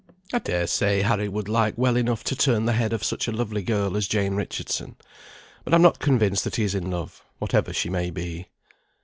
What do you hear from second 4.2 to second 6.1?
Richardson. But I'm not